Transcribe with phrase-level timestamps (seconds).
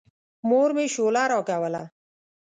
[0.49, 1.83] مور مې شوله راکوله.